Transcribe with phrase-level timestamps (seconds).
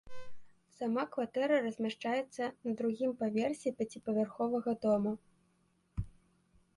[0.77, 5.13] Сама кватэра размяшчаецца на другім паверсе пяціпавярховага дома.